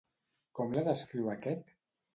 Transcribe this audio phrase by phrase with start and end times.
[0.59, 1.75] Com la descriu aquest?